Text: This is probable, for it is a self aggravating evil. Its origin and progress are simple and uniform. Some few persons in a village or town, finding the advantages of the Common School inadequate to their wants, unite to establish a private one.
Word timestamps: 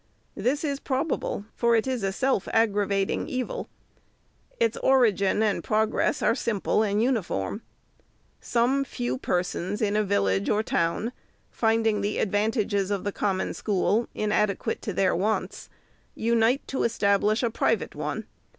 This 0.33 0.63
is 0.63 0.79
probable, 0.79 1.45
for 1.53 1.75
it 1.75 1.85
is 1.85 2.01
a 2.01 2.11
self 2.11 2.47
aggravating 2.53 3.27
evil. 3.29 3.69
Its 4.59 4.75
origin 4.77 5.43
and 5.43 5.63
progress 5.63 6.23
are 6.23 6.33
simple 6.33 6.81
and 6.81 7.03
uniform. 7.03 7.61
Some 8.39 8.83
few 8.83 9.19
persons 9.19 9.79
in 9.79 9.95
a 9.95 10.03
village 10.03 10.49
or 10.49 10.63
town, 10.63 11.11
finding 11.51 12.01
the 12.01 12.17
advantages 12.17 12.89
of 12.89 13.03
the 13.03 13.11
Common 13.11 13.53
School 13.53 14.07
inadequate 14.15 14.81
to 14.81 14.91
their 14.93 15.15
wants, 15.15 15.69
unite 16.15 16.67
to 16.69 16.81
establish 16.81 17.43
a 17.43 17.51
private 17.51 17.93
one. 17.93 18.25